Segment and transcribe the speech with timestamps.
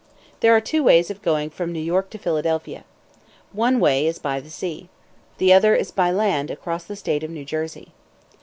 [0.39, 2.85] There are two ways of going from New York to Philadelphia.
[3.51, 4.89] One way is by the sea.
[5.37, 7.89] The other is by land, across the state of New Jersey.